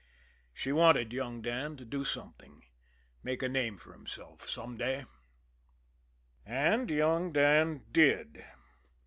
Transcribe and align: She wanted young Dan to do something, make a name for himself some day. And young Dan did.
She 0.51 0.71
wanted 0.71 1.13
young 1.13 1.43
Dan 1.43 1.77
to 1.77 1.85
do 1.85 2.03
something, 2.03 2.65
make 3.21 3.43
a 3.43 3.47
name 3.47 3.77
for 3.77 3.93
himself 3.93 4.49
some 4.49 4.75
day. 4.75 5.05
And 6.43 6.89
young 6.89 7.31
Dan 7.31 7.83
did. 7.91 8.43